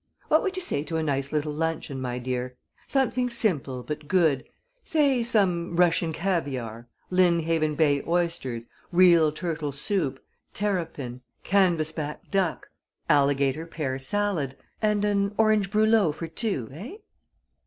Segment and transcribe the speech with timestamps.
[0.29, 2.55] What would you say to a nice little luncheon, my dear?
[2.87, 4.43] Something simple, but good
[4.83, 10.19] say some Russian caviare, Lynnhaven Bay oysters, real turtle soup,
[10.55, 12.69] terrapin, canvas back duck,
[13.11, 16.95] alligator pear salad, and an orange brûlot for two, eh?"